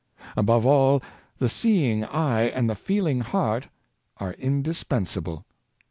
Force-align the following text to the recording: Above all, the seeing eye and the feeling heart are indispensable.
Above 0.35 0.65
all, 0.65 0.99
the 1.37 1.47
seeing 1.47 2.03
eye 2.05 2.45
and 2.55 2.67
the 2.67 2.73
feeling 2.73 3.19
heart 3.19 3.67
are 4.17 4.33
indispensable. 4.39 5.45